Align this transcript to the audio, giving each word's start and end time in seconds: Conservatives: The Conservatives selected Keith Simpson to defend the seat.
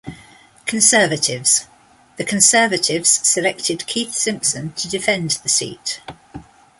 Conservatives: 0.65 1.67
The 2.17 2.23
Conservatives 2.25 3.07
selected 3.07 3.85
Keith 3.85 4.13
Simpson 4.13 4.71
to 4.77 4.89
defend 4.89 5.29
the 5.43 5.47
seat. 5.47 6.01